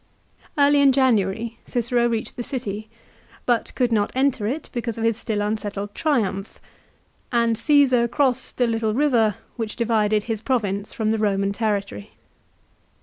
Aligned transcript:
Early 0.57 0.81
in 0.81 0.91
January 0.93 1.59
Cicero 1.67 2.07
reached 2.09 2.35
the 2.35 2.43
city, 2.43 2.89
but 3.45 3.71
could 3.75 3.91
not 3.91 4.11
enter 4.15 4.47
it 4.47 4.67
because 4.73 4.97
of 4.97 5.03
his 5.03 5.15
still 5.15 5.43
unsettled 5.43 5.93
triumph, 5.93 6.59
and 7.31 7.55
Caesar 7.55 8.07
crossed 8.07 8.57
the 8.57 8.65
little 8.65 8.95
river 8.95 9.35
which 9.57 9.75
divided 9.75 10.23
his 10.23 10.41
province 10.41 10.91
from 10.91 11.11
the 11.11 11.19
Roman 11.19 11.51
territory. 11.53 12.13